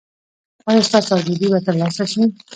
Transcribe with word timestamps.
ایا 0.69 0.81
ستاسو 0.87 1.11
ازادي 1.19 1.47
به 1.51 1.59
ترلاسه 1.67 2.03
شي؟ 2.11 2.21